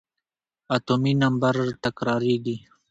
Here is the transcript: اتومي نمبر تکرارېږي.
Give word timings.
اتومي 0.75 1.13
نمبر 1.23 1.55
تکرارېږي. 1.83 2.57